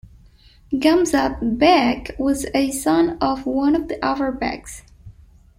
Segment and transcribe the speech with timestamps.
[0.73, 4.81] Gamzat-bek was a son of one of the Avar beks.